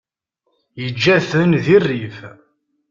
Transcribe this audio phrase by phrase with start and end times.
[0.81, 2.17] Yeǧǧa-ten deg rrif.